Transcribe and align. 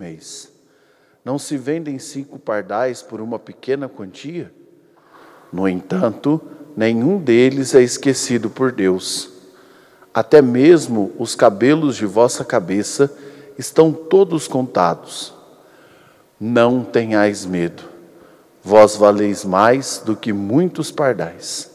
mês. 0.00 0.50
Não 1.22 1.38
se 1.38 1.58
vendem 1.58 1.98
cinco 1.98 2.38
pardais 2.38 3.02
por 3.02 3.20
uma 3.20 3.38
pequena 3.38 3.86
quantia? 3.86 4.50
No 5.52 5.68
entanto, 5.68 6.40
nenhum 6.74 7.18
deles 7.18 7.74
é 7.74 7.82
esquecido 7.82 8.48
por 8.48 8.72
Deus. 8.72 9.30
Até 10.14 10.40
mesmo 10.40 11.12
os 11.18 11.34
cabelos 11.34 11.96
de 11.96 12.06
vossa 12.06 12.42
cabeça 12.42 13.14
estão 13.58 13.92
todos 13.92 14.48
contados. 14.48 15.34
Não 16.40 16.82
tenhais 16.82 17.44
medo, 17.44 17.82
vós 18.62 18.96
valeis 18.96 19.44
mais 19.44 20.02
do 20.02 20.16
que 20.16 20.32
muitos 20.32 20.90
pardais. 20.90 21.70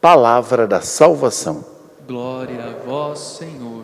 Palavra 0.00 0.66
da 0.66 0.80
salvação. 0.80 1.62
Glória 2.08 2.64
a 2.64 2.86
vós, 2.86 3.18
Senhor. 3.18 3.81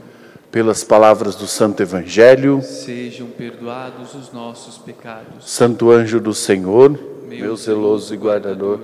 Pelas 0.58 0.82
palavras 0.82 1.36
do 1.36 1.46
Santo 1.46 1.84
Evangelho, 1.84 2.60
Sejam 2.60 3.28
perdoados 3.28 4.12
os 4.16 4.32
nossos 4.32 4.76
pecados. 4.76 5.48
Santo 5.48 5.88
anjo 5.88 6.18
do 6.18 6.34
Senhor, 6.34 6.98
meu 7.28 7.56
zeloso 7.56 8.12
e 8.12 8.16
guardador, 8.16 8.80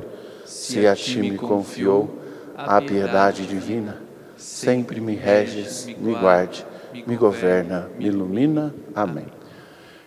se 0.46 0.86
a 0.86 0.94
ti 0.94 1.18
me 1.18 1.36
confiou 1.36 2.16
a 2.56 2.80
piedade 2.80 3.44
divina, 3.44 4.00
sempre 4.36 5.00
me 5.00 5.16
reges, 5.16 5.86
me 5.98 6.14
guarde, 6.14 6.64
me 7.04 7.16
governa, 7.16 7.90
me 7.98 8.06
ilumina. 8.06 8.72
Amém. 8.94 9.26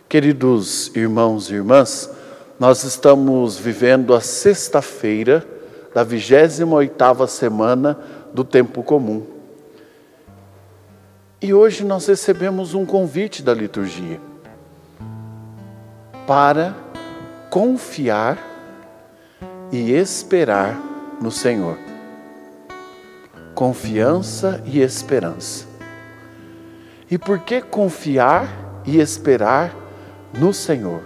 Queridos 0.07 0.95
irmãos 0.95 1.49
e 1.49 1.55
irmãs, 1.55 2.09
nós 2.57 2.85
estamos 2.85 3.57
vivendo 3.59 4.13
a 4.13 4.21
sexta-feira 4.21 5.45
da 5.93 6.05
28ª 6.05 7.27
semana 7.27 7.99
do 8.33 8.45
tempo 8.45 8.81
comum. 8.83 9.36
E 11.39 11.53
hoje 11.53 11.83
nós 11.83 12.07
recebemos 12.07 12.73
um 12.73 12.83
convite 12.83 13.43
da 13.43 13.53
liturgia 13.53 14.19
para 16.25 16.75
confiar 17.51 18.39
e 19.71 19.91
esperar 19.91 20.75
no 21.21 21.29
Senhor. 21.29 21.77
Confiança 23.53 24.63
e 24.65 24.81
esperança. 24.81 25.67
E 27.09 27.19
por 27.19 27.39
que 27.39 27.61
confiar 27.61 28.81
e 28.83 28.99
esperar 28.99 29.75
no 30.33 30.51
Senhor? 30.51 31.03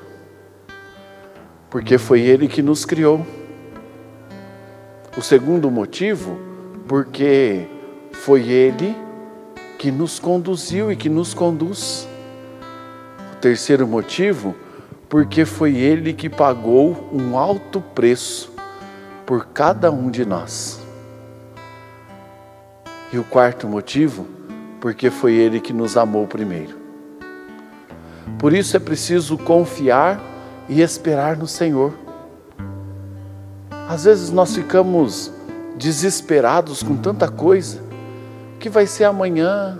Porque 1.69 1.97
foi 1.97 2.21
Ele 2.21 2.47
que 2.47 2.61
nos 2.61 2.85
criou. 2.85 3.25
O 5.17 5.21
segundo 5.21 5.69
motivo, 5.69 6.39
porque 6.87 7.67
foi 8.13 8.47
Ele 8.47 8.95
que 9.81 9.89
nos 9.89 10.19
conduziu 10.19 10.91
e 10.91 10.95
que 10.95 11.09
nos 11.09 11.33
conduz. 11.33 12.07
O 13.33 13.37
terceiro 13.37 13.87
motivo, 13.87 14.55
porque 15.09 15.43
foi 15.43 15.75
Ele 15.75 16.13
que 16.13 16.29
pagou 16.29 17.09
um 17.11 17.35
alto 17.35 17.81
preço 17.81 18.53
por 19.25 19.47
cada 19.47 19.89
um 19.89 20.11
de 20.11 20.23
nós. 20.23 20.79
E 23.11 23.17
o 23.17 23.23
quarto 23.23 23.67
motivo, 23.67 24.27
porque 24.79 25.09
foi 25.09 25.33
Ele 25.33 25.59
que 25.59 25.73
nos 25.73 25.97
amou 25.97 26.27
primeiro. 26.27 26.77
Por 28.37 28.53
isso 28.53 28.77
é 28.77 28.79
preciso 28.79 29.35
confiar 29.35 30.21
e 30.69 30.79
esperar 30.79 31.35
no 31.35 31.47
Senhor. 31.47 31.91
Às 33.89 34.03
vezes 34.03 34.29
nós 34.29 34.53
ficamos 34.53 35.33
desesperados 35.75 36.83
com 36.83 36.95
tanta 36.95 37.27
coisa. 37.27 37.90
Que 38.61 38.69
vai 38.69 38.85
ser 38.85 39.05
amanhã? 39.05 39.79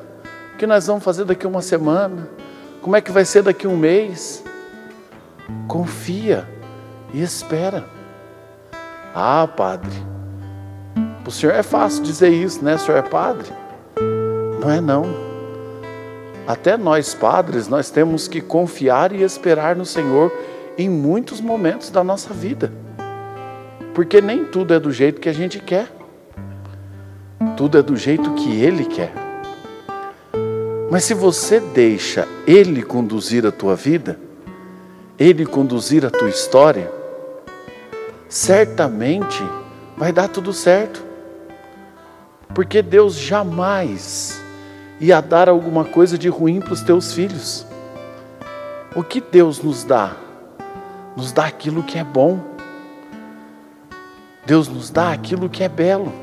O 0.56 0.58
que 0.58 0.66
nós 0.66 0.88
vamos 0.88 1.04
fazer 1.04 1.24
daqui 1.24 1.46
uma 1.46 1.62
semana? 1.62 2.28
Como 2.82 2.96
é 2.96 3.00
que 3.00 3.12
vai 3.12 3.24
ser 3.24 3.44
daqui 3.44 3.68
um 3.68 3.78
mês? 3.78 4.44
Confia 5.68 6.50
e 7.14 7.22
espera. 7.22 7.86
Ah, 9.14 9.48
padre, 9.48 9.92
o 11.24 11.30
senhor 11.30 11.54
é 11.54 11.62
fácil 11.62 12.02
dizer 12.02 12.30
isso, 12.30 12.66
né? 12.66 12.74
O 12.74 12.80
senhor 12.80 12.98
é 12.98 13.04
padre? 13.04 13.54
Não 14.60 14.72
é 14.72 14.82
não. 14.82 15.06
Até 16.48 16.76
nós 16.76 17.14
padres, 17.14 17.68
nós 17.68 17.92
temos 17.92 18.28
que 18.28 18.42
confiar 18.42 19.12
e 19.12 19.22
esperar 19.22 19.76
no 19.76 19.86
Senhor 19.86 20.32
em 20.76 20.90
muitos 20.90 21.40
momentos 21.40 21.92
da 21.92 22.04
nossa 22.04 22.34
vida. 22.34 22.74
Porque 23.94 24.22
nem 24.22 24.44
tudo 24.44 24.74
é 24.74 24.80
do 24.80 24.92
jeito 24.92 25.22
que 25.22 25.30
a 25.30 25.34
gente 25.34 25.60
quer. 25.60 26.01
Tudo 27.62 27.78
é 27.78 27.84
do 27.84 27.96
jeito 27.96 28.34
que 28.34 28.60
Ele 28.60 28.86
quer. 28.86 29.14
Mas 30.90 31.04
se 31.04 31.14
você 31.14 31.60
deixa 31.60 32.28
Ele 32.48 32.82
conduzir 32.82 33.46
a 33.46 33.52
tua 33.52 33.76
vida, 33.76 34.20
Ele 35.16 35.46
conduzir 35.46 36.04
a 36.04 36.10
tua 36.10 36.28
história, 36.28 36.92
certamente 38.28 39.44
vai 39.96 40.12
dar 40.12 40.28
tudo 40.28 40.52
certo. 40.52 41.06
Porque 42.52 42.82
Deus 42.82 43.14
jamais 43.14 44.42
ia 45.00 45.22
dar 45.22 45.48
alguma 45.48 45.86
coisa 45.86 46.18
de 46.18 46.30
ruim 46.30 46.62
para 46.62 46.74
os 46.74 46.82
teus 46.82 47.14
filhos. 47.14 47.64
O 48.96 49.04
que 49.04 49.22
Deus 49.22 49.62
nos 49.62 49.84
dá? 49.84 50.16
Nos 51.16 51.32
dá 51.32 51.46
aquilo 51.46 51.84
que 51.84 52.00
é 52.00 52.04
bom. 52.04 52.40
Deus 54.48 54.68
nos 54.68 54.90
dá 54.90 55.12
aquilo 55.12 55.48
que 55.48 55.64
é 55.64 55.70
belo. 55.70 56.21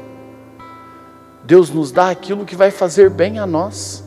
Deus 1.49 1.71
nos 1.71 1.91
dá 1.91 2.11
aquilo 2.11 2.45
que 2.45 2.55
vai 2.55 2.71
fazer 2.71 3.09
bem 3.09 3.39
a 3.39 3.47
nós. 3.47 4.05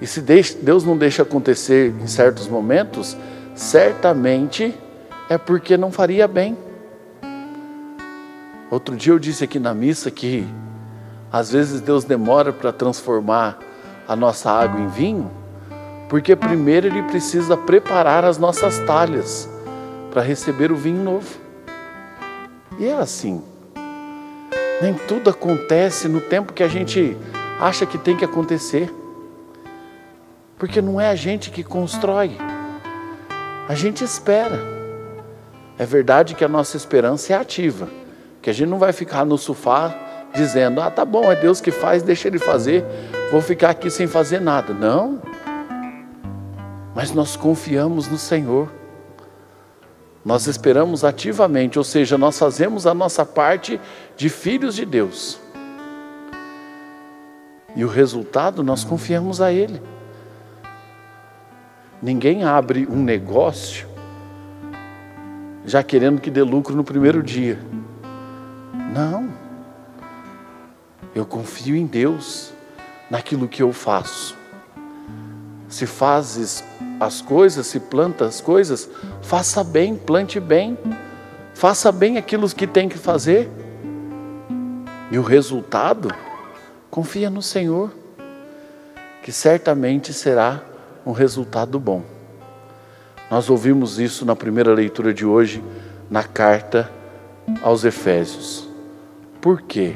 E 0.00 0.06
se 0.06 0.22
Deus 0.22 0.82
não 0.82 0.96
deixa 0.96 1.20
acontecer 1.20 1.94
em 2.00 2.06
certos 2.06 2.48
momentos, 2.48 3.14
certamente 3.54 4.74
é 5.28 5.36
porque 5.36 5.76
não 5.76 5.92
faria 5.92 6.26
bem. 6.26 6.56
Outro 8.70 8.96
dia 8.96 9.12
eu 9.12 9.18
disse 9.18 9.44
aqui 9.44 9.58
na 9.58 9.74
missa 9.74 10.10
que 10.10 10.48
às 11.30 11.52
vezes 11.52 11.82
Deus 11.82 12.04
demora 12.04 12.54
para 12.54 12.72
transformar 12.72 13.58
a 14.08 14.16
nossa 14.16 14.50
água 14.50 14.80
em 14.80 14.88
vinho, 14.88 15.30
porque 16.08 16.34
primeiro 16.34 16.86
Ele 16.86 17.02
precisa 17.02 17.54
preparar 17.54 18.24
as 18.24 18.38
nossas 18.38 18.78
talhas 18.86 19.46
para 20.10 20.22
receber 20.22 20.72
o 20.72 20.76
vinho 20.76 21.04
novo. 21.04 21.36
E 22.78 22.86
é 22.86 22.94
assim. 22.94 23.42
Nem 24.80 24.94
tudo 24.94 25.30
acontece 25.30 26.08
no 26.08 26.20
tempo 26.20 26.52
que 26.52 26.62
a 26.62 26.68
gente 26.68 27.16
acha 27.60 27.84
que 27.84 27.98
tem 27.98 28.16
que 28.16 28.24
acontecer. 28.24 28.92
Porque 30.56 30.80
não 30.80 31.00
é 31.00 31.08
a 31.08 31.14
gente 31.14 31.50
que 31.50 31.62
constrói, 31.62 32.36
a 33.68 33.74
gente 33.74 34.02
espera. 34.02 34.58
É 35.78 35.86
verdade 35.86 36.34
que 36.34 36.44
a 36.44 36.48
nossa 36.48 36.76
esperança 36.76 37.32
é 37.32 37.36
ativa, 37.36 37.88
que 38.42 38.50
a 38.50 38.52
gente 38.52 38.68
não 38.68 38.78
vai 38.78 38.92
ficar 38.92 39.24
no 39.24 39.38
sofá 39.38 39.94
dizendo: 40.34 40.80
ah, 40.80 40.90
tá 40.90 41.04
bom, 41.04 41.30
é 41.30 41.36
Deus 41.36 41.60
que 41.60 41.70
faz, 41.70 42.02
deixa 42.02 42.28
Ele 42.28 42.38
fazer, 42.38 42.84
vou 43.30 43.40
ficar 43.40 43.70
aqui 43.70 43.90
sem 43.90 44.06
fazer 44.06 44.40
nada. 44.40 44.74
Não. 44.74 45.20
Mas 46.94 47.12
nós 47.12 47.36
confiamos 47.36 48.08
no 48.08 48.18
Senhor. 48.18 48.68
Nós 50.28 50.46
esperamos 50.46 51.04
ativamente, 51.04 51.78
ou 51.78 51.84
seja, 51.84 52.18
nós 52.18 52.38
fazemos 52.38 52.86
a 52.86 52.92
nossa 52.92 53.24
parte 53.24 53.80
de 54.14 54.28
filhos 54.28 54.74
de 54.74 54.84
Deus. 54.84 55.40
E 57.74 57.82
o 57.82 57.88
resultado 57.88 58.62
nós 58.62 58.84
confiamos 58.84 59.40
a 59.40 59.50
Ele. 59.50 59.80
Ninguém 62.02 62.44
abre 62.44 62.86
um 62.90 63.02
negócio 63.02 63.88
já 65.64 65.82
querendo 65.82 66.20
que 66.20 66.30
dê 66.30 66.42
lucro 66.42 66.76
no 66.76 66.84
primeiro 66.84 67.22
dia. 67.22 67.58
Não. 68.92 69.32
Eu 71.14 71.24
confio 71.24 71.74
em 71.74 71.86
Deus, 71.86 72.52
naquilo 73.10 73.48
que 73.48 73.62
eu 73.62 73.72
faço. 73.72 74.36
Se 75.70 75.86
fazes 75.86 76.62
as 77.00 77.20
coisas, 77.20 77.66
se 77.66 77.78
planta 77.78 78.24
as 78.24 78.40
coisas, 78.40 78.88
faça 79.22 79.62
bem, 79.62 79.96
plante 79.96 80.40
bem, 80.40 80.76
faça 81.54 81.92
bem 81.92 82.16
aquilo 82.16 82.48
que 82.48 82.66
tem 82.66 82.88
que 82.88 82.98
fazer. 82.98 83.48
E 85.10 85.18
o 85.18 85.22
resultado, 85.22 86.12
confia 86.90 87.30
no 87.30 87.40
Senhor, 87.40 87.92
que 89.22 89.32
certamente 89.32 90.12
será 90.12 90.62
um 91.06 91.12
resultado 91.12 91.78
bom. 91.78 92.02
Nós 93.30 93.48
ouvimos 93.48 93.98
isso 93.98 94.24
na 94.24 94.34
primeira 94.34 94.72
leitura 94.72 95.12
de 95.12 95.24
hoje, 95.24 95.62
na 96.10 96.24
carta 96.24 96.90
aos 97.62 97.84
Efésios. 97.84 98.68
Por 99.40 99.62
quê? 99.62 99.94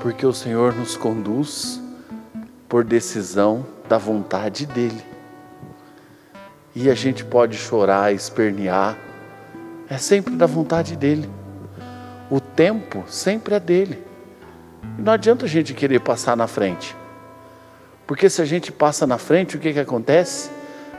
Porque 0.00 0.26
o 0.26 0.32
Senhor 0.32 0.74
nos 0.74 0.96
conduz 0.96 1.80
por 2.68 2.84
decisão 2.84 3.64
da 3.88 3.98
vontade 3.98 4.66
dEle. 4.66 5.11
E 6.74 6.90
a 6.90 6.94
gente 6.94 7.24
pode 7.24 7.56
chorar, 7.56 8.12
espernear, 8.12 8.96
é 9.88 9.98
sempre 9.98 10.34
da 10.34 10.46
vontade 10.46 10.96
dEle. 10.96 11.28
O 12.30 12.40
tempo 12.40 13.04
sempre 13.08 13.54
é 13.54 13.60
dele. 13.60 14.02
E 14.98 15.02
não 15.02 15.12
adianta 15.12 15.44
a 15.44 15.48
gente 15.48 15.74
querer 15.74 16.00
passar 16.00 16.36
na 16.36 16.46
frente. 16.46 16.96
Porque 18.06 18.28
se 18.30 18.40
a 18.40 18.44
gente 18.44 18.72
passa 18.72 19.06
na 19.06 19.18
frente, 19.18 19.56
o 19.56 19.60
que, 19.60 19.72
que 19.72 19.80
acontece? 19.80 20.50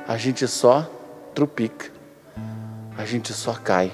a 0.07 0.17
gente 0.17 0.47
só 0.47 0.89
trupica, 1.33 1.87
a 2.97 3.05
gente 3.05 3.33
só 3.33 3.53
cai. 3.53 3.91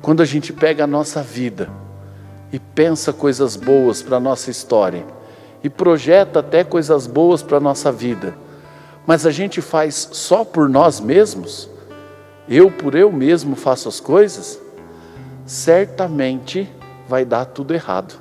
Quando 0.00 0.22
a 0.22 0.24
gente 0.24 0.52
pega 0.52 0.84
a 0.84 0.86
nossa 0.86 1.22
vida 1.22 1.68
e 2.52 2.58
pensa 2.58 3.12
coisas 3.12 3.56
boas 3.56 4.02
para 4.02 4.18
a 4.18 4.20
nossa 4.20 4.50
história, 4.50 5.04
e 5.62 5.70
projeta 5.70 6.40
até 6.40 6.62
coisas 6.62 7.06
boas 7.06 7.42
para 7.42 7.56
a 7.56 7.60
nossa 7.60 7.90
vida, 7.90 8.36
mas 9.06 9.26
a 9.26 9.30
gente 9.30 9.60
faz 9.60 10.08
só 10.12 10.44
por 10.44 10.68
nós 10.68 11.00
mesmos, 11.00 11.68
eu 12.48 12.70
por 12.70 12.94
eu 12.94 13.10
mesmo 13.12 13.56
faço 13.56 13.88
as 13.88 14.00
coisas, 14.00 14.60
certamente 15.46 16.70
vai 17.08 17.24
dar 17.24 17.44
tudo 17.46 17.74
errado. 17.74 18.14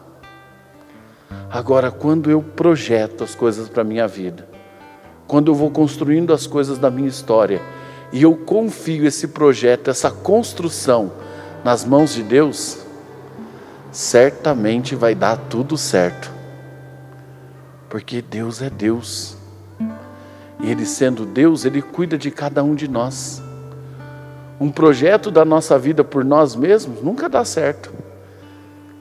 Agora, 1.50 1.92
quando 1.92 2.30
eu 2.30 2.42
projeto 2.42 3.24
as 3.24 3.36
coisas 3.36 3.70
para 3.70 3.82
a 3.82 3.86
minha 3.86 4.08
vida, 4.08 4.48
quando 5.28 5.52
eu 5.52 5.56
vou 5.56 5.72
construindo 5.72 6.34
as 6.34 6.48
coisas 6.48 6.78
da 6.78 6.92
minha 6.92 7.08
história, 7.08 7.62
e 8.12 8.22
eu 8.22 8.36
confio 8.36 9.06
esse 9.06 9.30
projeto, 9.30 9.90
essa 9.90 10.12
construção 10.12 11.12
nas 11.64 11.84
mãos 11.84 12.14
de 12.14 12.22
Deus, 12.22 12.80
certamente 13.92 14.96
vai 14.96 15.16
dar 15.16 15.38
tudo 15.38 15.78
certo. 15.78 16.32
Porque 17.90 18.22
Deus 18.22 18.62
é 18.62 18.70
Deus. 18.70 19.38
E 20.64 20.72
Ele 20.72 20.86
sendo 20.86 21.26
Deus, 21.26 21.66
Ele 21.66 21.82
cuida 21.82 22.18
de 22.18 22.32
cada 22.32 22.64
um 22.64 22.74
de 22.74 22.88
nós. 22.88 23.44
Um 24.60 24.72
projeto 24.72 25.30
da 25.30 25.44
nossa 25.44 25.78
vida 25.78 26.06
por 26.06 26.24
nós 26.24 26.56
mesmos 26.56 27.04
nunca 27.04 27.28
dá 27.28 27.44
certo. 27.44 27.92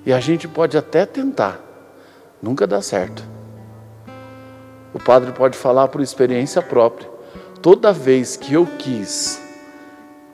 E 0.04 0.12
a 0.12 0.18
gente 0.18 0.48
pode 0.48 0.76
até 0.76 1.06
tentar, 1.06 1.60
nunca 2.42 2.66
dá 2.66 2.82
certo. 2.82 3.22
O 4.92 4.98
padre 4.98 5.30
pode 5.30 5.56
falar 5.56 5.86
por 5.86 6.00
experiência 6.00 6.60
própria. 6.60 7.08
Toda 7.62 7.92
vez 7.92 8.36
que 8.36 8.54
eu 8.54 8.66
quis 8.66 9.40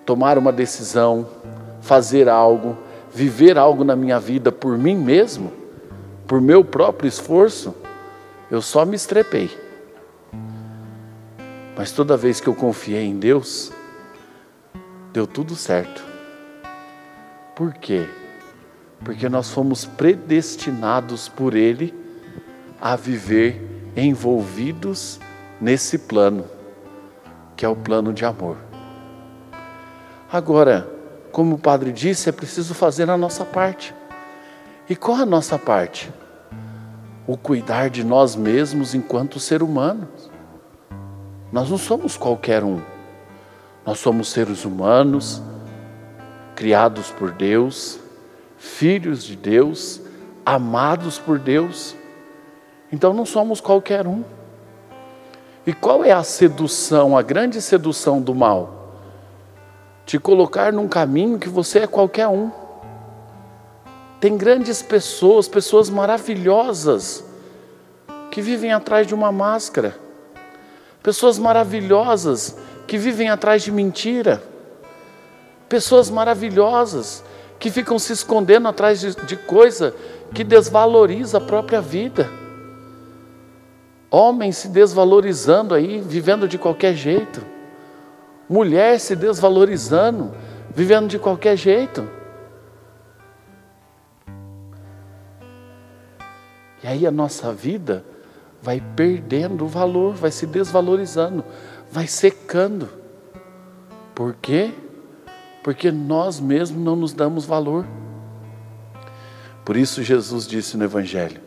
tomar 0.07 0.39
uma 0.39 0.51
decisão, 0.51 1.29
fazer 1.83 2.27
algo, 2.27 2.75
viver 3.13 3.59
algo 3.59 3.85
na 3.85 3.95
minha 3.95 4.19
vida 4.19 4.51
por 4.51 4.79
mim 4.79 4.97
mesmo, 4.97 5.53
por 6.27 6.41
meu 6.41 6.65
próprio 6.65 7.07
esforço, 7.07 7.75
eu 8.51 8.63
só 8.63 8.87
me 8.87 8.97
estrepei. 8.97 9.68
Mas 11.79 11.93
toda 11.93 12.17
vez 12.17 12.41
que 12.41 12.49
eu 12.49 12.55
confiei 12.57 13.05
em 13.05 13.17
Deus, 13.17 13.71
deu 15.13 15.29
tudo 15.29 15.55
certo. 15.55 16.05
Por 17.55 17.73
quê? 17.73 18.09
Porque 19.05 19.29
nós 19.29 19.51
fomos 19.51 19.85
predestinados 19.85 21.29
por 21.29 21.55
Ele 21.55 21.95
a 22.81 22.97
viver 22.97 23.93
envolvidos 23.97 25.21
nesse 25.61 25.99
plano, 25.99 26.47
que 27.57 27.65
é 27.65 27.69
o 27.69 27.77
plano 27.77 28.13
de 28.13 28.25
amor. 28.25 28.57
Agora, 30.33 30.91
como 31.31 31.55
o 31.55 31.59
padre 31.61 31.93
disse, 31.93 32.29
é 32.29 32.33
preciso 32.33 32.75
fazer 32.75 33.09
a 33.09 33.17
nossa 33.17 33.45
parte. 33.45 33.95
E 34.91 34.97
qual 34.97 35.19
a 35.19 35.27
nossa 35.27 35.57
parte? 35.57 36.13
O 37.25 37.37
cuidar 37.37 37.89
de 37.89 38.03
nós 38.03 38.35
mesmos 38.35 38.97
enquanto 38.97 39.39
ser 39.39 39.63
humanos. 39.63 40.38
Nós 41.50 41.71
não 41.71 41.79
somos 41.79 42.17
qualquer 42.17 42.62
um. 42.62 42.81
Nós 43.87 43.99
somos 43.99 44.29
seres 44.29 44.65
humanos, 44.65 45.43
criados 46.55 47.11
por 47.11 47.31
Deus, 47.31 47.99
filhos 48.59 49.25
de 49.25 49.35
Deus, 49.35 50.00
amados 50.45 51.19
por 51.19 51.39
Deus. 51.39 51.95
Então 52.93 53.15
não 53.15 53.25
somos 53.25 53.61
qualquer 53.61 54.06
um. 54.06 54.23
E 55.67 55.73
qual 55.73 56.05
é 56.05 56.12
a 56.12 56.23
sedução, 56.23 57.17
a 57.17 57.23
grande 57.23 57.62
sedução 57.62 58.21
do 58.21 58.35
mal? 58.35 59.01
Te 60.05 60.19
colocar 60.19 60.73
num 60.73 60.89
caminho 60.89 61.39
que 61.39 61.49
você 61.49 61.81
é 61.81 61.87
qualquer 61.87 62.29
um. 62.29 62.51
Tem 64.21 64.37
grandes 64.37 64.83
pessoas, 64.83 65.47
pessoas 65.47 65.89
maravilhosas, 65.89 67.25
que 68.31 68.43
vivem 68.43 68.73
atrás 68.73 69.06
de 69.06 69.15
uma 69.15 69.31
máscara. 69.31 70.07
Pessoas 71.03 71.39
maravilhosas 71.39 72.56
que 72.87 72.99
vivem 72.99 73.29
atrás 73.29 73.62
de 73.62 73.71
mentira, 73.71 74.43
pessoas 75.69 76.11
maravilhosas 76.11 77.23
que 77.59 77.71
ficam 77.71 77.99
se 77.99 78.12
escondendo 78.12 78.69
atrás 78.69 79.00
de, 79.00 79.15
de 79.27 79.37
coisa 79.37 79.95
que 80.35 80.45
desvaloriza 80.45 81.39
a 81.39 81.41
própria 81.41 81.81
vida. 81.81 82.29
Homens 84.11 84.56
se 84.56 84.69
desvalorizando 84.69 85.75
aí, 85.75 86.00
vivendo 86.00 86.49
de 86.49 86.56
qualquer 86.56 86.95
jeito. 86.95 87.44
Mulher 88.49 88.99
se 88.99 89.15
desvalorizando, 89.15 90.33
vivendo 90.75 91.09
de 91.09 91.19
qualquer 91.19 91.56
jeito. 91.56 92.09
E 96.83 96.87
aí 96.87 97.06
a 97.06 97.11
nossa 97.11 97.53
vida 97.53 98.05
vai 98.62 98.82
perdendo 98.96 99.64
o 99.64 99.69
valor, 99.69 100.14
vai 100.14 100.31
se 100.31 100.46
desvalorizando 100.46 101.44
vai 101.90 102.06
secando. 102.06 102.88
Por 104.14 104.34
quê? 104.34 104.72
Porque 105.62 105.90
nós 105.90 106.40
mesmos 106.40 106.82
não 106.82 106.96
nos 106.96 107.12
damos 107.12 107.44
valor. 107.44 107.87
Por 109.64 109.76
isso 109.76 110.02
Jesus 110.02 110.46
disse 110.46 110.76
no 110.76 110.84
Evangelho: 110.84 111.40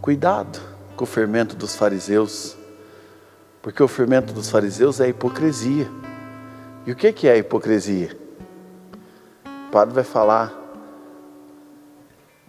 cuidado 0.00 0.60
com 0.96 1.04
o 1.04 1.06
fermento 1.06 1.56
dos 1.56 1.76
fariseus, 1.76 2.56
porque 3.62 3.82
o 3.82 3.88
fermento 3.88 4.32
dos 4.32 4.50
fariseus 4.50 5.00
é 5.00 5.04
a 5.04 5.08
hipocrisia. 5.08 5.88
E 6.86 6.92
o 6.92 6.96
que 6.96 7.28
é 7.28 7.32
a 7.32 7.36
hipocrisia? 7.36 8.18
O 9.68 9.70
padre 9.70 9.94
vai 9.94 10.04
falar 10.04 10.52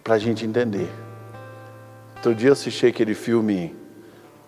para 0.02 0.14
a 0.14 0.18
gente 0.18 0.44
entender. 0.44 0.90
Outro 2.22 2.36
dia 2.36 2.50
eu 2.50 2.52
assisti 2.52 2.86
aquele 2.86 3.16
filme 3.16 3.74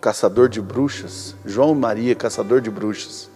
caçador 0.00 0.48
de 0.48 0.62
bruxas, 0.62 1.34
João 1.44 1.74
Maria, 1.74 2.14
caçador 2.14 2.60
de 2.60 2.70
bruxas. 2.70 3.28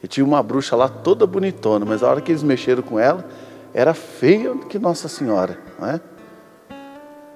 E 0.00 0.06
tinha 0.06 0.24
uma 0.24 0.40
bruxa 0.40 0.76
lá 0.76 0.88
toda 0.88 1.26
bonitona, 1.26 1.84
mas 1.84 2.00
a 2.00 2.08
hora 2.08 2.20
que 2.20 2.30
eles 2.30 2.44
mexeram 2.44 2.80
com 2.80 2.96
ela, 2.96 3.28
era 3.74 3.92
feia 3.92 4.56
que 4.56 4.78
Nossa 4.78 5.08
Senhora, 5.08 5.58
não 5.80 5.88
é? 5.88 6.00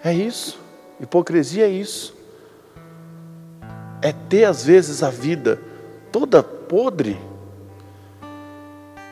É 0.04 0.14
isso. 0.14 0.60
Hipocrisia 1.00 1.64
é 1.64 1.68
isso. 1.68 2.16
É 4.00 4.12
ter 4.12 4.44
às 4.44 4.64
vezes 4.64 5.02
a 5.02 5.10
vida 5.10 5.60
toda 6.12 6.44
podre 6.44 7.20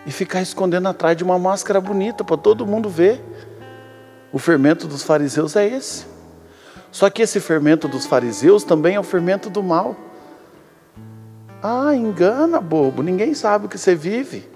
e 0.07 0.13
ficar 0.13 0.41
escondendo 0.41 0.87
atrás 0.87 1.17
de 1.17 1.25
uma 1.25 1.37
máscara 1.37 1.81
bonita 1.81 2.23
para 2.23 2.37
todo 2.37 2.65
mundo 2.65 2.89
ver. 2.89 3.21
O 4.33 4.39
fermento 4.39 4.87
dos 4.87 5.03
fariseus 5.03 5.57
é 5.57 5.67
esse. 5.67 6.18
Só 6.91 7.11
que 7.11 7.23
esse 7.23 7.41
fermento 7.41 7.87
dos 7.87 8.07
fariseus 8.07 8.65
também 8.65 8.95
é 8.95 9.01
o 9.01 9.05
fermento 9.05 9.51
do 9.51 9.63
mal. 9.63 9.97
Ah, 11.63 11.95
engana, 11.95 12.61
bobo, 12.61 13.03
ninguém 13.03 13.35
sabe 13.35 13.67
o 13.67 13.69
que 13.69 13.79
você 13.79 13.95
vive. 13.95 14.49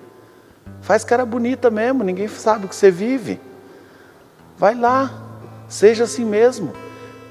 Faz 0.81 1.05
cara 1.05 1.25
bonita 1.27 1.71
mesmo, 1.71 2.03
ninguém 2.03 2.29
sabe 2.29 2.67
o 2.67 2.69
que 2.69 2.77
você 2.77 2.91
vive. 2.91 3.41
Vai 4.57 4.75
lá, 4.75 5.11
seja 5.69 6.05
assim 6.05 6.25
mesmo. 6.25 6.73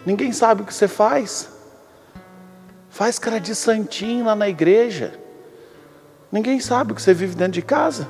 Ninguém 0.06 0.32
sabe 0.32 0.62
o 0.62 0.66
que 0.66 0.74
você 0.74 0.88
faz. 0.88 1.50
Faz 2.90 3.18
cara 3.18 3.40
de 3.40 3.56
santinho 3.56 4.26
lá 4.26 4.36
na 4.36 4.50
igreja. 4.50 5.14
Ninguém 6.32 6.60
sabe 6.60 6.92
o 6.92 6.96
que 6.96 7.02
você 7.02 7.14
vive 7.14 7.36
dentro 7.36 7.54
de 7.54 7.62
casa. 7.62 8.08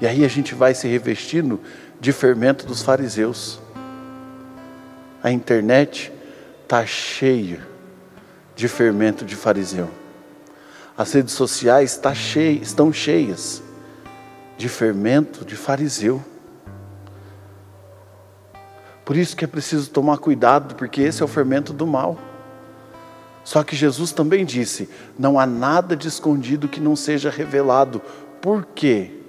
E 0.00 0.06
aí 0.06 0.24
a 0.24 0.28
gente 0.28 0.54
vai 0.54 0.74
se 0.74 0.88
revestindo 0.88 1.60
de 2.02 2.10
fermento 2.10 2.66
dos 2.66 2.82
fariseus. 2.82 3.60
A 5.22 5.30
internet 5.30 6.12
está 6.64 6.84
cheia 6.84 7.64
de 8.56 8.66
fermento 8.66 9.24
de 9.24 9.36
fariseu. 9.36 9.88
As 10.98 11.12
redes 11.12 11.32
sociais 11.32 11.96
tá 11.96 12.12
cheia, 12.12 12.60
estão 12.60 12.92
cheias 12.92 13.62
de 14.58 14.68
fermento 14.68 15.44
de 15.44 15.54
fariseu. 15.54 16.20
Por 19.04 19.16
isso 19.16 19.36
que 19.36 19.44
é 19.44 19.48
preciso 19.48 19.88
tomar 19.88 20.18
cuidado, 20.18 20.74
porque 20.74 21.02
esse 21.02 21.22
é 21.22 21.24
o 21.24 21.28
fermento 21.28 21.72
do 21.72 21.86
mal. 21.86 22.18
Só 23.44 23.62
que 23.62 23.76
Jesus 23.76 24.10
também 24.10 24.44
disse: 24.44 24.90
não 25.16 25.38
há 25.38 25.46
nada 25.46 25.94
de 25.94 26.08
escondido 26.08 26.68
que 26.68 26.80
não 26.80 26.96
seja 26.96 27.30
revelado. 27.30 28.02
Por 28.40 28.66
quê? 28.74 29.21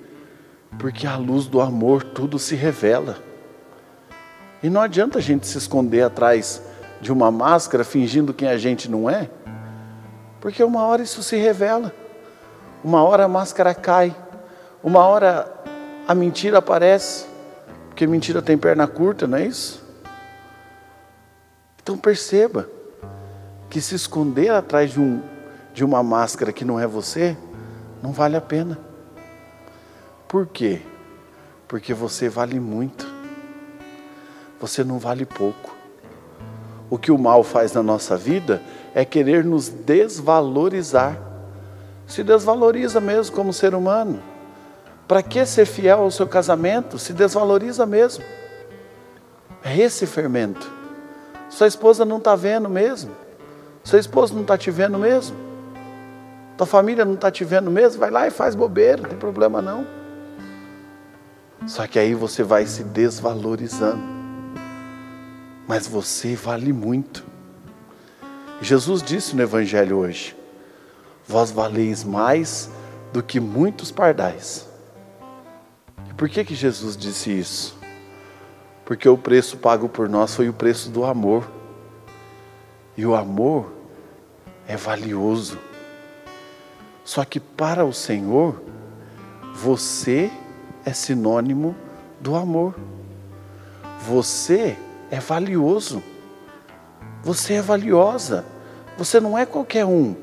Porque 0.79 1.07
à 1.07 1.15
luz 1.15 1.45
do 1.47 1.61
amor 1.61 2.03
tudo 2.03 2.37
se 2.37 2.55
revela. 2.55 3.17
E 4.61 4.69
não 4.69 4.81
adianta 4.81 5.19
a 5.19 5.21
gente 5.21 5.47
se 5.47 5.57
esconder 5.57 6.03
atrás 6.03 6.61
de 7.01 7.11
uma 7.11 7.29
máscara 7.29 7.83
fingindo 7.83 8.33
quem 8.33 8.47
a 8.47 8.57
gente 8.57 8.89
não 8.89 9.09
é, 9.09 9.29
porque 10.39 10.63
uma 10.63 10.85
hora 10.85 11.03
isso 11.03 11.21
se 11.21 11.35
revela, 11.35 11.93
uma 12.81 13.03
hora 13.03 13.25
a 13.25 13.27
máscara 13.27 13.73
cai, 13.75 14.15
uma 14.81 15.05
hora 15.05 15.51
a 16.07 16.15
mentira 16.15 16.59
aparece, 16.59 17.25
porque 17.89 18.07
mentira 18.07 18.41
tem 18.41 18.57
perna 18.57 18.87
curta, 18.87 19.27
não 19.27 19.37
é 19.37 19.45
isso? 19.45 19.83
Então 21.81 21.97
perceba 21.97 22.69
que 23.69 23.81
se 23.81 23.95
esconder 23.95 24.51
atrás 24.51 24.91
de, 24.91 24.99
um, 24.99 25.21
de 25.73 25.83
uma 25.83 26.01
máscara 26.01 26.53
que 26.53 26.63
não 26.63 26.79
é 26.79 26.87
você, 26.87 27.37
não 28.01 28.13
vale 28.13 28.37
a 28.37 28.41
pena. 28.41 28.79
Por 30.33 30.47
quê? 30.47 30.81
Porque 31.67 31.93
você 31.93 32.27
vale 32.27 32.59
muito. 32.59 33.05
Você 34.59 34.83
não 34.83 34.97
vale 34.97 35.27
pouco. 35.27 35.75
O 36.89 36.97
que 36.97 37.11
o 37.11 37.19
mal 37.19 37.43
faz 37.43 37.71
na 37.73 37.83
nossa 37.83 38.17
vida 38.17 38.59
é 38.95 39.05
querer 39.05 39.45
nos 39.45 39.69
desvalorizar. 39.69 41.19
Se 42.07 42.23
desvaloriza 42.23 42.99
mesmo 42.99 43.35
como 43.35 43.53
ser 43.53 43.75
humano. 43.75 44.23
Para 45.07 45.21
que 45.21 45.45
ser 45.45 45.67
fiel 45.67 45.99
ao 45.99 46.09
seu 46.09 46.27
casamento? 46.27 46.97
Se 46.97 47.13
desvaloriza 47.13 47.85
mesmo. 47.85 48.23
É 49.63 49.77
esse 49.77 50.07
fermento. 50.07 50.67
Sua 51.47 51.67
esposa 51.67 52.03
não 52.03 52.17
está 52.17 52.35
vendo 52.35 52.67
mesmo. 52.67 53.11
Seu 53.83 53.99
esposo 53.99 54.33
não 54.33 54.41
está 54.41 54.57
te 54.57 54.71
vendo 54.71 54.97
mesmo. 54.97 55.37
Tua 56.57 56.65
família 56.65 57.05
não 57.05 57.13
está 57.13 57.29
te 57.29 57.45
vendo 57.45 57.69
mesmo. 57.69 57.99
Vai 57.99 58.09
lá 58.09 58.25
e 58.25 58.31
faz 58.31 58.55
bobeira, 58.55 59.03
não 59.03 59.09
tem 59.09 59.19
problema 59.19 59.61
não. 59.61 60.01
Só 61.65 61.87
que 61.87 61.97
aí 61.97 62.13
você 62.13 62.43
vai 62.43 62.65
se 62.65 62.83
desvalorizando. 62.83 64.03
Mas 65.67 65.87
você 65.87 66.35
vale 66.35 66.73
muito. 66.73 67.25
Jesus 68.61 69.01
disse 69.01 69.35
no 69.35 69.41
Evangelho 69.41 69.97
hoje: 69.97 70.35
Vós 71.27 71.51
valeis 71.51 72.03
mais 72.03 72.69
do 73.13 73.23
que 73.23 73.39
muitos 73.39 73.91
pardais. 73.91 74.67
E 76.09 76.13
por 76.13 76.27
que, 76.27 76.43
que 76.43 76.53
Jesus 76.55 76.97
disse 76.97 77.31
isso? 77.31 77.77
Porque 78.85 79.07
o 79.07 79.17
preço 79.17 79.57
pago 79.57 79.87
por 79.87 80.09
nós 80.09 80.35
foi 80.35 80.49
o 80.49 80.53
preço 80.53 80.89
do 80.89 81.05
amor. 81.05 81.49
E 82.97 83.05
o 83.05 83.15
amor 83.15 83.71
é 84.67 84.75
valioso. 84.75 85.57
Só 87.05 87.23
que 87.23 87.39
para 87.39 87.85
o 87.85 87.93
Senhor, 87.93 88.61
você 89.53 90.29
é 90.29 90.42
sinônimo 90.91 91.75
do 92.19 92.35
amor. 92.35 92.75
Você 94.01 94.75
é 95.09 95.19
valioso. 95.19 96.03
Você 97.21 97.53
é 97.53 97.61
valiosa. 97.61 98.43
Você 98.97 99.19
não 99.19 99.37
é 99.37 99.45
qualquer 99.45 99.85
um. 99.85 100.15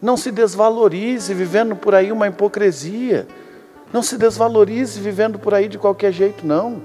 Não 0.00 0.16
se 0.16 0.30
desvalorize 0.30 1.34
vivendo 1.34 1.74
por 1.76 1.94
aí 1.94 2.12
uma 2.12 2.28
hipocrisia. 2.28 3.26
Não 3.92 4.02
se 4.02 4.16
desvalorize 4.16 5.00
vivendo 5.00 5.38
por 5.38 5.52
aí 5.52 5.68
de 5.68 5.78
qualquer 5.78 6.12
jeito, 6.12 6.46
não. 6.46 6.82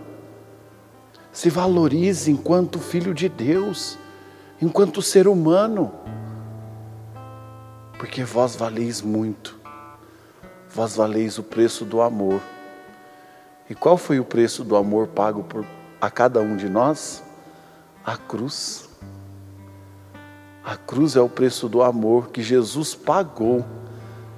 Se 1.31 1.49
valorize 1.49 2.31
enquanto 2.31 2.79
filho 2.79 3.13
de 3.13 3.29
Deus, 3.29 3.97
enquanto 4.61 5.01
ser 5.01 5.27
humano. 5.27 5.91
Porque 7.97 8.23
vós 8.23 8.55
valeis 8.55 9.01
muito. 9.01 9.57
Vós 10.69 10.95
valeis 10.95 11.37
o 11.37 11.43
preço 11.43 11.85
do 11.85 12.01
amor. 12.01 12.41
E 13.73 13.75
qual 13.75 13.97
foi 13.97 14.19
o 14.19 14.23
preço 14.23 14.63
do 14.63 14.75
amor 14.75 15.07
pago 15.07 15.41
por 15.41 15.65
a 15.99 16.07
cada 16.07 16.39
um 16.39 16.55
de 16.55 16.69
nós? 16.69 17.23
A 18.05 18.15
cruz. 18.15 18.87
A 20.63 20.77
cruz 20.77 21.15
é 21.15 21.19
o 21.19 21.27
preço 21.27 21.67
do 21.67 21.81
amor 21.81 22.29
que 22.29 22.43
Jesus 22.43 22.93
pagou 22.93 23.65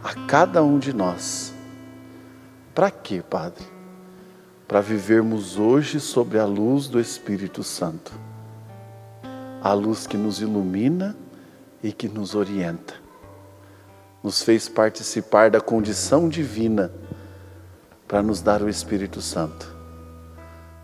a 0.02 0.14
cada 0.26 0.64
um 0.64 0.80
de 0.80 0.94
nós. 0.94 1.54
Para 2.74 2.90
quê, 2.90 3.22
Padre? 3.30 3.66
Para 4.70 4.80
vivermos 4.80 5.60
hoje 5.60 6.00
sobre 6.00 6.40
a 6.40 6.46
luz 6.46 6.88
do 6.88 6.98
Espírito 6.98 7.62
Santo. 7.62 8.14
A 9.62 9.74
luz 9.74 10.08
que 10.08 10.16
nos 10.16 10.40
ilumina 10.40 11.14
e 11.84 11.92
que 11.92 12.08
nos 12.08 12.36
orienta. 12.36 12.94
Nos 14.24 14.42
fez 14.42 14.70
participar 14.70 15.52
da 15.52 15.60
condição 15.60 16.30
divina 16.30 16.90
para 18.08 18.22
nos 18.22 18.42
dar 18.42 18.62
o 18.62 18.70
Espírito 18.70 19.22
Santo. 19.22 19.74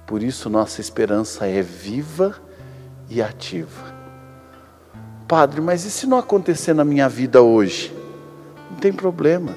Por 0.05 0.23
isso, 0.23 0.49
nossa 0.49 0.81
esperança 0.81 1.47
é 1.47 1.61
viva 1.61 2.35
e 3.09 3.21
ativa. 3.21 3.93
Padre, 5.27 5.61
mas 5.61 5.85
e 5.85 5.91
se 5.91 6.05
não 6.05 6.17
acontecer 6.17 6.73
na 6.73 6.83
minha 6.83 7.07
vida 7.07 7.41
hoje? 7.41 7.95
Não 8.69 8.77
tem 8.77 8.91
problema. 8.91 9.55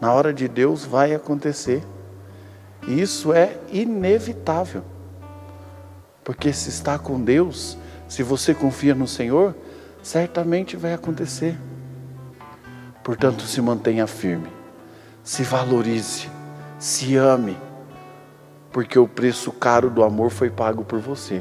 Na 0.00 0.12
hora 0.12 0.34
de 0.34 0.48
Deus 0.48 0.84
vai 0.84 1.14
acontecer. 1.14 1.82
E 2.86 3.00
isso 3.00 3.32
é 3.32 3.56
inevitável. 3.70 4.82
Porque 6.24 6.52
se 6.52 6.68
está 6.68 6.98
com 6.98 7.20
Deus, 7.20 7.78
se 8.08 8.22
você 8.22 8.52
confia 8.52 8.94
no 8.94 9.08
Senhor, 9.08 9.54
certamente 10.02 10.76
vai 10.76 10.92
acontecer. 10.92 11.58
Portanto, 13.02 13.42
se 13.44 13.60
mantenha 13.62 14.06
firme, 14.06 14.48
se 15.24 15.42
valorize 15.42 16.28
se 16.82 17.16
ame, 17.16 17.56
porque 18.72 18.98
o 18.98 19.06
preço 19.06 19.52
caro 19.52 19.88
do 19.88 20.02
amor 20.02 20.30
foi 20.30 20.50
pago 20.50 20.82
por 20.82 20.98
você. 20.98 21.40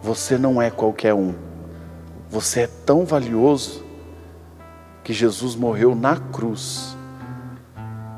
Você 0.00 0.38
não 0.38 0.62
é 0.62 0.70
qualquer 0.70 1.12
um. 1.12 1.34
Você 2.28 2.60
é 2.60 2.66
tão 2.86 3.04
valioso 3.04 3.84
que 5.02 5.12
Jesus 5.12 5.56
morreu 5.56 5.96
na 5.96 6.16
cruz 6.16 6.96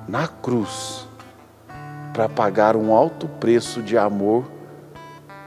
na 0.07 0.29
cruz 0.29 1.09
para 2.12 2.29
pagar 2.29 2.76
um 2.76 2.93
alto 2.93 3.26
preço 3.26 3.81
de 3.81 3.97
amor 3.97 4.45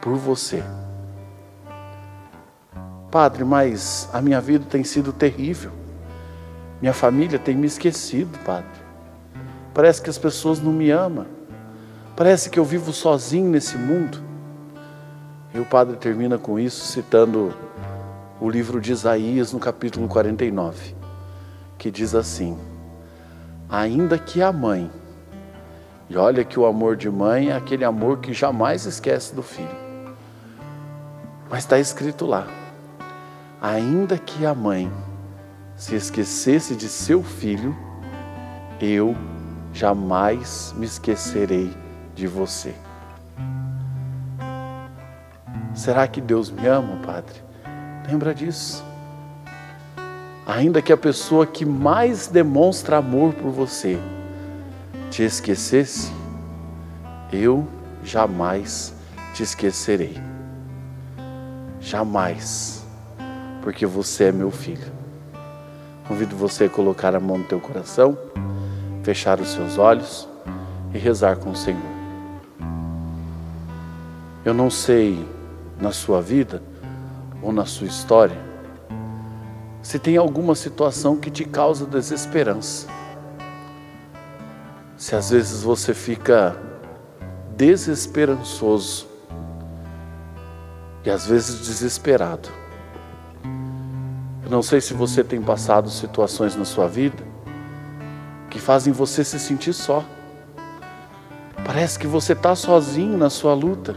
por 0.01 0.15
você. 0.15 0.63
Padre, 3.11 3.43
mas 3.43 4.09
a 4.11 4.19
minha 4.23 4.41
vida 4.41 4.65
tem 4.67 4.83
sido 4.83 5.13
terrível. 5.13 5.71
Minha 6.81 6.93
família 6.93 7.37
tem 7.37 7.55
me 7.55 7.67
esquecido, 7.67 8.35
Padre. 8.39 8.84
Parece 9.75 10.01
que 10.01 10.09
as 10.09 10.17
pessoas 10.17 10.61
não 10.61 10.71
me 10.71 10.89
amam. 10.89 11.25
Parece 12.15 12.49
que 12.49 12.57
eu 12.57 12.63
vivo 12.63 12.93
sozinho 12.93 13.49
nesse 13.49 13.77
mundo. 13.77 14.23
E 15.53 15.59
o 15.59 15.65
padre 15.65 15.97
termina 15.97 16.37
com 16.37 16.57
isso, 16.57 16.85
citando 16.85 17.53
o 18.39 18.49
livro 18.49 18.79
de 18.79 18.93
Isaías, 18.93 19.51
no 19.51 19.59
capítulo 19.59 20.07
49, 20.07 20.95
que 21.77 21.91
diz 21.91 22.15
assim: 22.15 22.57
Ainda 23.69 24.17
que 24.17 24.41
a 24.41 24.49
mãe, 24.49 24.89
e 26.09 26.15
olha 26.15 26.45
que 26.45 26.57
o 26.57 26.65
amor 26.65 26.95
de 26.95 27.09
mãe 27.09 27.49
é 27.49 27.55
aquele 27.57 27.83
amor 27.83 28.19
que 28.19 28.31
jamais 28.31 28.85
esquece 28.85 29.35
do 29.35 29.43
filho, 29.43 29.77
mas 31.49 31.65
está 31.65 31.77
escrito 31.77 32.25
lá: 32.25 32.47
ainda 33.61 34.17
que 34.17 34.45
a 34.45 34.55
mãe 34.55 34.89
se 35.75 35.95
esquecesse 35.95 36.77
de 36.77 36.87
seu 36.87 37.21
filho, 37.21 37.75
eu 38.79 39.13
jamais 39.75 40.73
me 40.77 40.85
esquecerei 40.85 41.69
de 42.15 42.27
você. 42.27 42.73
Será 45.73 46.07
que 46.07 46.21
Deus 46.21 46.49
me 46.49 46.65
ama, 46.65 46.95
Padre? 47.05 47.35
Lembra 48.07 48.33
disso. 48.33 48.81
Ainda 50.47 50.81
que 50.81 50.93
a 50.93 50.97
pessoa 50.97 51.45
que 51.45 51.65
mais 51.65 52.27
demonstra 52.27 52.97
amor 52.97 53.33
por 53.33 53.51
você 53.51 53.99
te 55.11 55.23
esquecesse, 55.23 56.09
eu 57.33 57.67
jamais 58.01 58.93
te 59.33 59.43
esquecerei. 59.43 60.17
Jamais. 61.81 62.85
Porque 63.61 63.85
você 63.85 64.25
é 64.25 64.31
meu 64.31 64.51
filho. 64.51 64.93
Convido 66.07 66.33
você 66.37 66.65
a 66.65 66.69
colocar 66.69 67.13
a 67.13 67.19
mão 67.19 67.39
no 67.39 67.43
teu 67.43 67.59
coração 67.59 68.17
fechar 69.05 69.39
os 69.39 69.51
seus 69.51 69.77
olhos 69.77 70.27
e 70.91 70.97
rezar 70.97 71.37
com 71.37 71.51
o 71.51 71.55
Senhor. 71.55 71.79
Eu 74.43 74.51
não 74.51 74.67
sei 74.71 75.23
na 75.79 75.91
sua 75.91 76.23
vida 76.23 76.59
ou 77.39 77.53
na 77.53 77.65
sua 77.65 77.85
história 77.85 78.37
se 79.83 79.99
tem 79.99 80.17
alguma 80.17 80.55
situação 80.55 81.17
que 81.17 81.29
te 81.29 81.45
causa 81.45 81.85
desesperança. 81.85 82.87
Se 84.97 85.15
às 85.15 85.29
vezes 85.29 85.61
você 85.61 85.93
fica 85.93 86.57
desesperançoso 87.55 89.07
e 91.03 91.11
às 91.11 91.27
vezes 91.27 91.59
desesperado. 91.59 92.49
Eu 94.43 94.49
não 94.49 94.63
sei 94.63 94.81
se 94.81 94.95
você 94.95 95.23
tem 95.23 95.39
passado 95.39 95.91
situações 95.91 96.55
na 96.55 96.65
sua 96.65 96.87
vida 96.87 97.34
fazem 98.65 98.91
você 98.91 99.23
se 99.23 99.39
sentir 99.39 99.73
só. 99.73 100.03
Parece 101.63 101.99
que 101.99 102.07
você 102.07 102.33
está 102.33 102.55
sozinho 102.55 103.15
na 103.15 103.29
sua 103.29 103.53
luta. 103.53 103.95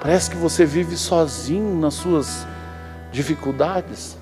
Parece 0.00 0.30
que 0.30 0.36
você 0.36 0.64
vive 0.64 0.96
sozinho 0.96 1.74
nas 1.80 1.94
suas 1.94 2.46
dificuldades. 3.10 4.16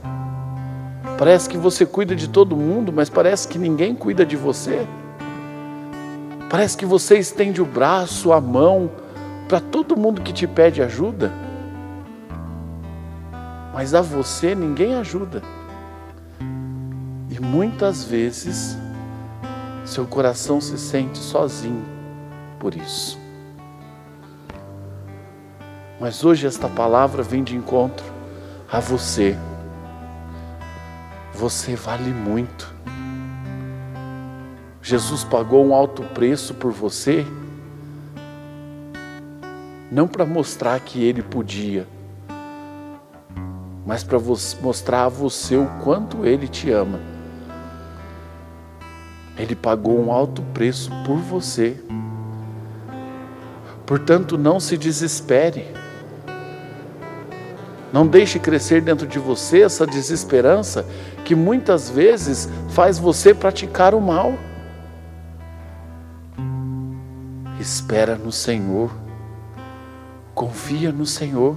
Parece 1.18 1.50
que 1.50 1.58
você 1.58 1.84
cuida 1.84 2.16
de 2.16 2.28
todo 2.28 2.56
mundo, 2.56 2.90
mas 2.90 3.10
parece 3.10 3.46
que 3.46 3.58
ninguém 3.58 3.94
cuida 3.94 4.24
de 4.24 4.36
você. 4.36 4.86
Parece 6.48 6.74
que 6.74 6.86
você 6.86 7.18
estende 7.18 7.60
o 7.60 7.66
braço, 7.66 8.32
a 8.32 8.40
mão 8.40 8.90
para 9.46 9.60
todo 9.60 9.98
mundo 9.98 10.22
que 10.22 10.32
te 10.32 10.46
pede 10.46 10.82
ajuda. 10.82 11.30
Mas 13.74 13.92
a 13.92 14.00
você 14.00 14.54
ninguém 14.54 14.94
ajuda. 14.94 15.42
E 17.38 17.40
muitas 17.40 18.02
vezes 18.02 18.76
seu 19.84 20.04
coração 20.04 20.60
se 20.60 20.76
sente 20.76 21.18
sozinho 21.18 21.84
por 22.58 22.74
isso. 22.74 23.16
Mas 26.00 26.24
hoje 26.24 26.48
esta 26.48 26.68
palavra 26.68 27.22
vem 27.22 27.44
de 27.44 27.54
encontro 27.54 28.04
a 28.68 28.80
você. 28.80 29.36
Você 31.32 31.76
vale 31.76 32.10
muito. 32.10 32.74
Jesus 34.82 35.22
pagou 35.22 35.64
um 35.64 35.72
alto 35.72 36.02
preço 36.02 36.54
por 36.54 36.72
você, 36.72 37.24
não 39.92 40.08
para 40.08 40.26
mostrar 40.26 40.80
que 40.80 41.04
ele 41.04 41.22
podia, 41.22 41.86
mas 43.86 44.02
para 44.02 44.18
mostrar 44.60 45.04
a 45.04 45.08
você 45.08 45.56
o 45.56 45.66
quanto 45.84 46.26
ele 46.26 46.48
te 46.48 46.72
ama. 46.72 47.17
Ele 49.38 49.54
pagou 49.54 49.98
um 49.98 50.10
alto 50.10 50.42
preço 50.52 50.90
por 51.06 51.16
você. 51.16 51.76
Portanto, 53.86 54.36
não 54.36 54.58
se 54.58 54.76
desespere. 54.76 55.66
Não 57.92 58.06
deixe 58.06 58.38
crescer 58.38 58.82
dentro 58.82 59.06
de 59.06 59.18
você 59.18 59.62
essa 59.62 59.86
desesperança 59.86 60.84
que 61.24 61.34
muitas 61.34 61.88
vezes 61.88 62.48
faz 62.68 62.98
você 62.98 63.32
praticar 63.32 63.94
o 63.94 64.00
mal. 64.00 64.34
Espera 67.58 68.14
no 68.14 68.30
Senhor, 68.30 68.90
confia 70.34 70.92
no 70.92 71.06
Senhor, 71.06 71.56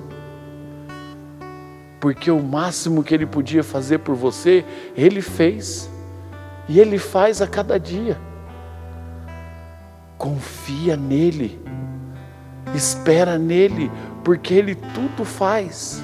porque 2.00 2.32
o 2.32 2.42
máximo 2.42 3.04
que 3.04 3.14
Ele 3.14 3.26
podia 3.26 3.64
fazer 3.64 4.00
por 4.00 4.16
você, 4.16 4.66
Ele 4.96 5.22
fez, 5.22 5.91
e 6.72 6.80
Ele 6.80 6.98
faz 6.98 7.42
a 7.42 7.48
cada 7.48 7.78
dia. 7.78 8.18
Confia 10.18 10.96
nele, 10.96 11.62
espera 12.74 13.38
nele, 13.38 13.92
porque 14.24 14.54
Ele 14.54 14.75
tudo 14.75 15.25
faz. 15.25 16.01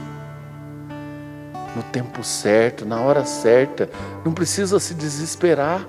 No 1.74 1.82
tempo 1.84 2.22
certo, 2.22 2.86
na 2.86 3.00
hora 3.00 3.24
certa, 3.26 3.90
não 4.26 4.34
precisa 4.34 4.78
se 4.78 4.94
desesperar. 4.94 5.88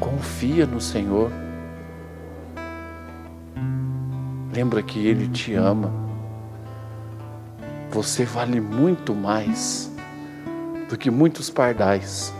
Confia 0.00 0.66
no 0.66 0.80
Senhor. 0.80 1.30
Lembra 4.52 4.82
que 4.82 5.06
Ele 5.06 5.28
te 5.28 5.54
ama. 5.54 5.92
Você 7.92 8.24
vale 8.24 8.60
muito 8.60 9.14
mais 9.14 9.92
do 10.90 10.98
que 10.98 11.08
muitos 11.08 11.48
pardais. 11.48 12.34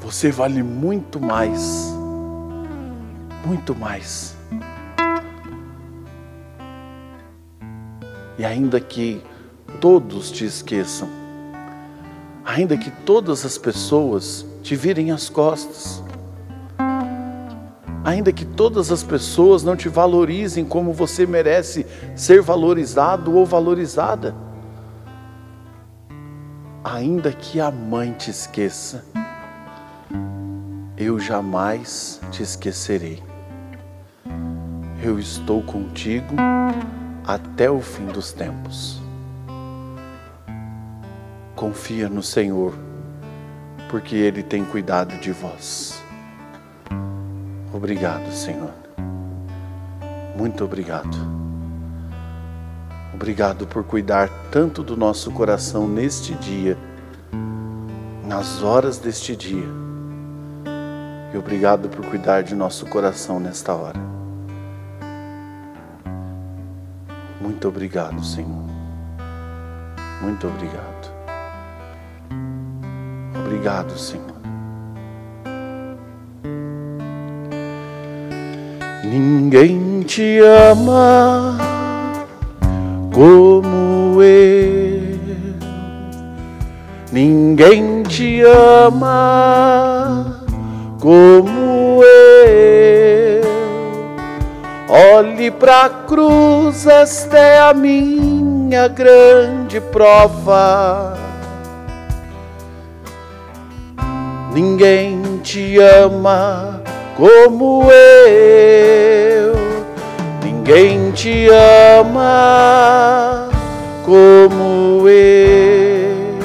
Você 0.00 0.32
vale 0.32 0.64
muito 0.64 1.20
mais. 1.20 1.94
Muito 3.46 3.74
mais. 3.74 4.36
E 8.36 8.44
ainda 8.44 8.80
que 8.80 9.22
todos 9.80 10.32
te 10.32 10.44
esqueçam, 10.44 11.08
ainda 12.44 12.76
que 12.76 12.90
todas 12.90 13.44
as 13.46 13.56
pessoas 13.56 14.44
te 14.60 14.74
virem 14.74 15.12
as 15.12 15.28
costas. 15.28 16.02
Ainda 18.04 18.32
que 18.32 18.44
todas 18.44 18.90
as 18.90 19.02
pessoas 19.02 19.62
não 19.62 19.76
te 19.76 19.88
valorizem 19.88 20.64
como 20.64 20.92
você 20.92 21.26
merece 21.26 21.86
ser 22.16 22.42
valorizado 22.42 23.34
ou 23.34 23.46
valorizada. 23.46 24.43
Ainda 26.94 27.32
que 27.32 27.60
a 27.60 27.72
mãe 27.72 28.12
te 28.12 28.30
esqueça, 28.30 29.04
eu 30.96 31.18
jamais 31.18 32.20
te 32.30 32.40
esquecerei. 32.40 33.20
Eu 35.02 35.18
estou 35.18 35.60
contigo 35.64 36.36
até 37.26 37.68
o 37.68 37.80
fim 37.80 38.06
dos 38.06 38.32
tempos. 38.32 39.02
Confia 41.56 42.08
no 42.08 42.22
Senhor 42.22 42.72
porque 43.90 44.14
Ele 44.14 44.44
tem 44.44 44.64
cuidado 44.64 45.18
de 45.18 45.32
vós. 45.32 46.00
Obrigado, 47.72 48.30
Senhor. 48.30 48.72
Muito 50.36 50.62
obrigado. 50.64 51.43
Obrigado 53.14 53.64
por 53.64 53.84
cuidar 53.84 54.28
tanto 54.50 54.82
do 54.82 54.96
nosso 54.96 55.30
coração 55.30 55.86
neste 55.86 56.34
dia, 56.34 56.76
nas 58.26 58.60
horas 58.60 58.98
deste 58.98 59.36
dia. 59.36 59.68
E 61.32 61.38
obrigado 61.38 61.88
por 61.88 62.04
cuidar 62.06 62.42
de 62.42 62.56
nosso 62.56 62.84
coração 62.86 63.38
nesta 63.38 63.72
hora. 63.72 64.00
Muito 67.40 67.68
obrigado, 67.68 68.22
Senhor. 68.24 68.64
Muito 70.20 70.48
obrigado. 70.48 71.14
Obrigado, 73.38 73.96
Senhor. 73.96 74.34
Ninguém 79.04 80.02
te 80.02 80.40
ama 80.40 81.74
como 83.14 84.22
eu. 84.22 85.14
Ninguém 87.12 88.02
te 88.02 88.42
ama 88.42 90.42
como 91.00 92.02
eu. 92.02 93.44
Olhe 95.16 95.50
para 95.50 95.88
cruz, 95.88 96.86
esta 96.86 97.38
é 97.38 97.60
a 97.60 97.72
minha 97.72 98.88
grande 98.88 99.80
prova 99.80 101.24
Ninguém 104.54 105.40
te 105.42 105.80
ama 105.80 106.80
como 107.16 107.88
eu. 107.90 109.63
Ninguém 110.66 111.12
te 111.12 111.46
ama 112.00 113.50
como 114.02 115.06
eu. 115.06 116.38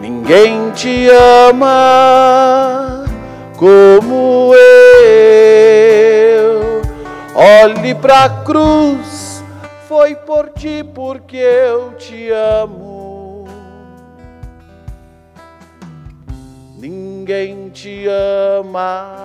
Ninguém 0.00 0.70
te 0.70 1.10
ama 1.50 3.04
como 3.58 4.54
eu. 4.54 4.80
Olhe 7.34 7.94
para 7.96 8.24
a 8.24 8.30
cruz, 8.30 9.44
foi 9.86 10.16
por 10.16 10.48
ti 10.48 10.82
porque 10.82 11.36
eu 11.36 11.92
te 11.98 12.30
amo. 12.30 12.94
ninguém 16.78 17.70
te 17.70 18.06
ama 18.06 19.24